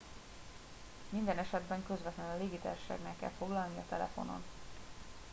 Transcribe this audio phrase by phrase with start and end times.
[1.09, 4.43] minden esetben közvetlenül a légitársaságnál kell foglalnia telefonon